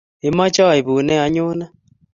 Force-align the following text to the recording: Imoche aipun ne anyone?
Imoche 0.29 0.63
aipun 0.67 1.01
ne 1.05 1.15
anyone? 1.25 1.65